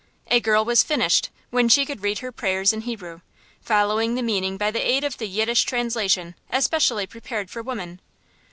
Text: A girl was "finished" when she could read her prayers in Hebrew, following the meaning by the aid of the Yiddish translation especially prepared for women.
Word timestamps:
A 0.31 0.39
girl 0.39 0.65
was 0.65 0.81
"finished" 0.81 1.29
when 1.51 1.69
she 1.69 1.85
could 1.85 2.01
read 2.01 2.17
her 2.25 2.31
prayers 2.31 2.73
in 2.73 2.81
Hebrew, 2.81 3.21
following 3.61 4.15
the 4.15 4.23
meaning 4.23 4.57
by 4.57 4.71
the 4.71 4.81
aid 4.81 5.03
of 5.03 5.19
the 5.19 5.27
Yiddish 5.27 5.61
translation 5.63 6.33
especially 6.51 7.05
prepared 7.05 7.51
for 7.51 7.61
women. 7.61 8.01